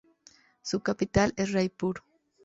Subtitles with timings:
[0.63, 2.03] Su capital es Raipur.